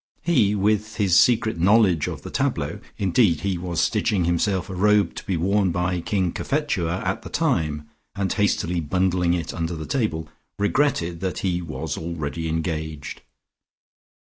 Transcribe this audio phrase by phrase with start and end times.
[0.23, 5.25] He with secret knowledge of the tableaux (indeed he was stitching himself a robe to
[5.27, 10.27] be worn by King Cophetua at the time and hastily bundling it under the table)
[10.57, 13.21] regretted that he was already engaged.